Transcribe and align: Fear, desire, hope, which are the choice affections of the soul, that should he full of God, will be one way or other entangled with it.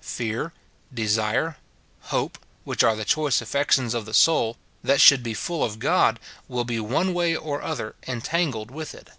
Fear, 0.00 0.52
desire, 0.92 1.58
hope, 2.10 2.36
which 2.64 2.82
are 2.82 2.96
the 2.96 3.04
choice 3.04 3.40
affections 3.40 3.94
of 3.94 4.06
the 4.06 4.12
soul, 4.12 4.56
that 4.82 5.00
should 5.00 5.24
he 5.24 5.34
full 5.34 5.62
of 5.62 5.78
God, 5.78 6.18
will 6.48 6.64
be 6.64 6.80
one 6.80 7.14
way 7.14 7.36
or 7.36 7.62
other 7.62 7.94
entangled 8.08 8.72
with 8.72 8.92
it. 8.92 9.10